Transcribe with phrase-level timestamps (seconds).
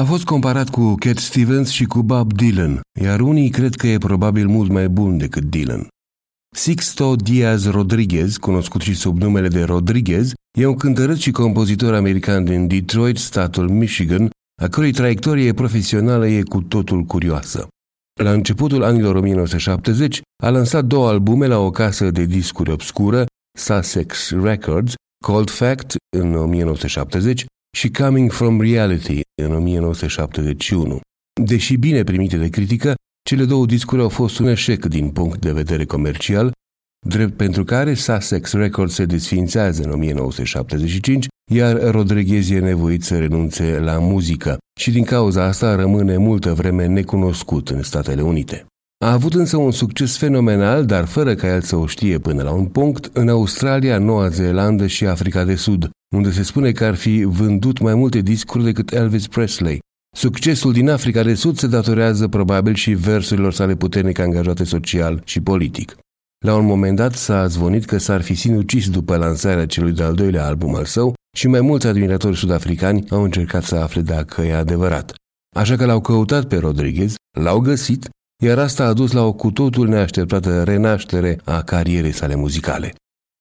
[0.00, 3.98] A fost comparat cu Cat Stevens și cu Bob Dylan, iar unii cred că e
[3.98, 5.88] probabil mult mai bun decât Dylan.
[6.56, 12.44] Sixto Diaz Rodriguez, cunoscut și sub numele de Rodriguez, e un cântărăt și compozitor american
[12.44, 14.30] din Detroit, statul Michigan,
[14.62, 17.68] a cărui traiectorie profesională e cu totul curioasă.
[18.22, 23.24] La începutul anilor 1970 a lansat două albume la o casă de discuri obscură,
[23.58, 24.94] Sussex Records,
[25.24, 31.00] Cold Fact în 1970 și Coming From Reality în 1971.
[31.42, 32.94] Deși bine primite de critică,
[33.28, 36.52] cele două discuri au fost un eșec din punct de vedere comercial,
[37.06, 43.78] drept pentru care Sussex Records se desfințează în 1975, iar Rodriguez e nevoit să renunțe
[43.78, 48.66] la muzică și din cauza asta rămâne multă vreme necunoscut în Statele Unite.
[49.06, 52.52] A avut însă un succes fenomenal, dar fără ca el să o știe până la
[52.52, 56.94] un punct, în Australia, Noua Zeelandă și Africa de Sud, unde se spune că ar
[56.94, 59.78] fi vândut mai multe discuri decât Elvis Presley.
[60.16, 65.40] Succesul din Africa de Sud se datorează probabil și versurilor sale puternic angajate social și
[65.40, 65.96] politic.
[66.44, 70.46] La un moment dat s-a zvonit că s-ar fi sinucis după lansarea celui de-al doilea
[70.46, 75.14] album al său și mai mulți admiratori sud-africani au încercat să afle dacă e adevărat.
[75.56, 78.08] Așa că l-au căutat pe Rodriguez, l-au găsit,
[78.42, 82.94] iar asta a dus la o cu totul neașteptată renaștere a carierei sale muzicale.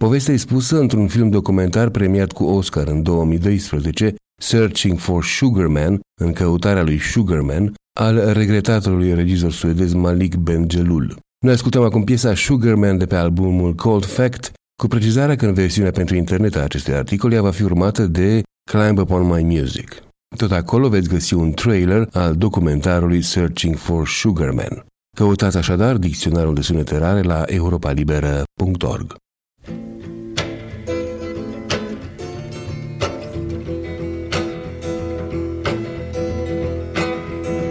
[0.00, 6.32] Povestea e spusă într-un film documentar premiat cu Oscar în 2012, Searching for Sugarman, în
[6.32, 11.16] căutarea lui Sugarman, al regretatului regizor suedez Malik Benjelul.
[11.44, 15.90] Noi ascultăm acum piesa Sugarman de pe albumul Cold Fact, cu precizarea că în versiunea
[15.90, 20.07] pentru internet a acestui articol ea va fi urmată de Climb Upon My Music.
[20.36, 24.84] Tot acolo veți găsi un trailer al documentarului Searching for Sugarman.
[25.16, 29.14] Căutați așadar dicționarul de sunete rare la europalibera.org.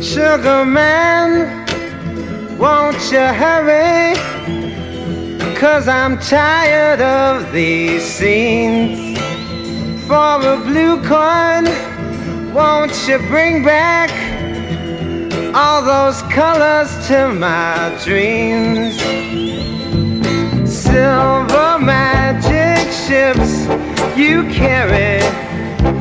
[0.00, 1.46] Sugar man,
[2.58, 4.16] won't you hurry?
[5.60, 9.18] Cause I'm tired of these scenes.
[10.06, 11.87] For a blue coin,
[12.58, 14.10] won't you bring back
[15.54, 18.96] all those colors to my dreams?
[20.68, 23.52] Silver magic ships
[24.18, 25.20] you carry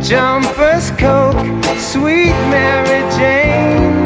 [0.02, 1.46] jumpers, coke,
[1.78, 4.04] sweet Mary Jane.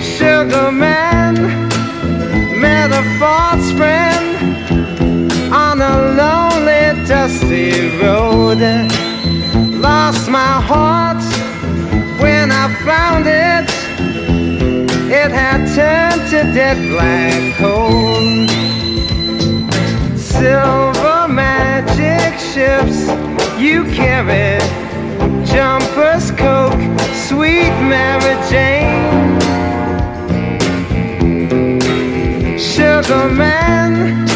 [0.00, 1.34] Sugar man
[2.60, 3.04] met a
[3.76, 4.26] friend
[5.52, 8.99] on a lonely, dusty road.
[10.12, 11.22] Lost my heart
[12.20, 13.70] when I found it.
[15.08, 18.48] It had turned to dead black coal.
[20.18, 23.06] Silver magic ships
[23.56, 24.58] you carry
[25.46, 26.82] Jumpers, Coke,
[27.28, 29.38] sweet Mary Jane
[32.58, 34.26] Sugar man,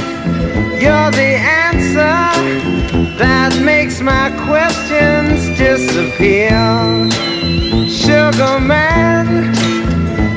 [0.81, 1.33] you're the
[1.67, 2.15] answer
[3.19, 6.51] That makes my questions disappear.
[7.89, 9.55] Sugar man,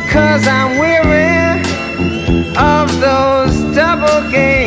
[0.09, 1.61] cause I'm weary
[2.57, 4.66] of those double games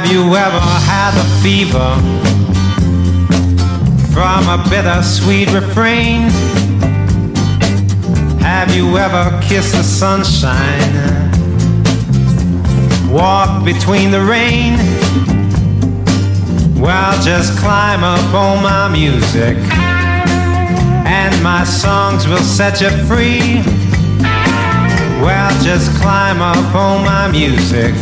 [0.00, 1.94] Have you ever had a fever
[4.14, 6.30] from a bittersweet refrain?
[8.40, 10.94] Have you ever kissed the sunshine?
[13.12, 14.78] Walk between the rain?
[16.80, 19.58] Well, just climb up on my music,
[21.04, 23.62] and my songs will set you free.
[25.20, 27.94] Well, just climb up on my music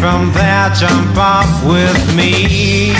[0.00, 2.92] from there jump off with me.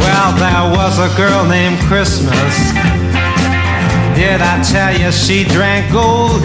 [0.00, 2.54] Well, there was a girl named Christmas.
[4.16, 6.42] Did I tell you she drank gold?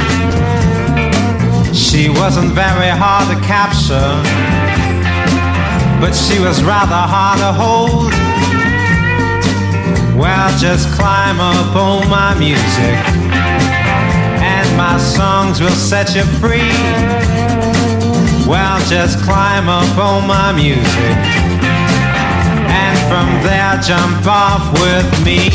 [1.75, 4.11] She wasn't very hard to capture,
[5.99, 8.30] but she was rather hard to hold.
[10.21, 12.95] Well, just climb up on my music,
[14.53, 16.61] and my songs will set you free.
[18.47, 21.17] Well, just climb up on my music,
[22.69, 25.49] and from there jump off with me.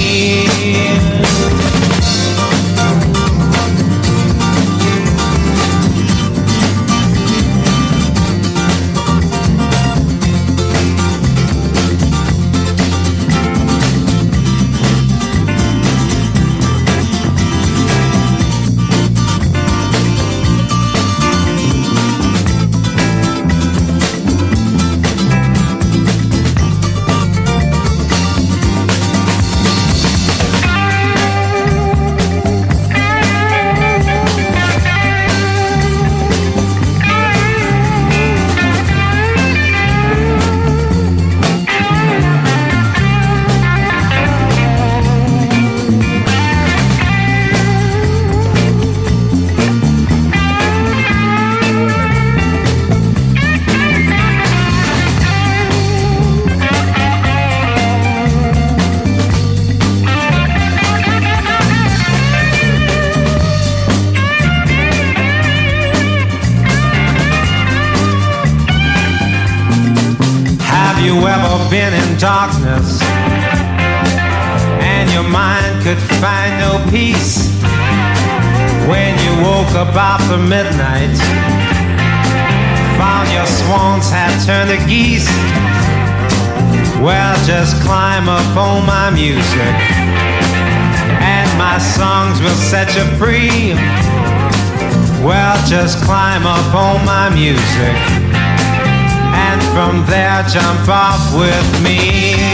[71.71, 73.01] Been in darkness
[74.83, 77.51] and your mind could find no peace
[78.87, 81.17] when you woke up after midnight?
[82.99, 85.29] Found your swans had turned to geese.
[87.03, 89.75] Well, just climb up on my music
[91.19, 93.75] and my songs will set you free.
[95.25, 98.36] Well, just climb up on my music
[99.77, 102.46] from there jump off with me.